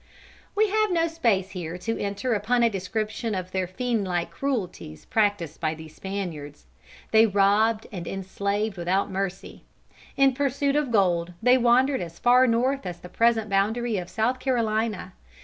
[0.55, 5.59] We have no space here to enter upon a description of the fiendlike cruelties practiced
[5.61, 6.65] by these Spaniards.
[7.11, 9.63] They robbed and enslaved without mercy.
[10.17, 14.39] In pursuit of gold they wandered as far north as the present boundary of South
[14.39, 15.13] Carolina.